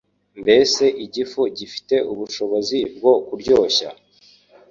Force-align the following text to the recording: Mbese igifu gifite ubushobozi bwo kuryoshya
Mbese 0.41 0.83
igifu 1.05 1.41
gifite 1.57 1.95
ubushobozi 2.11 2.79
bwo 2.95 3.13
kuryoshya 3.25 3.89